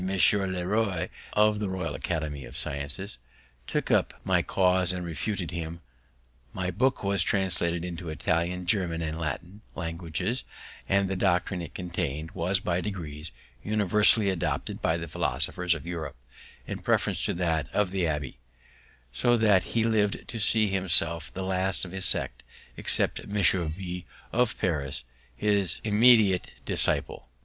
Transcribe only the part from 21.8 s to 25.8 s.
of his sect, except Monsieur B, of Paris, his élève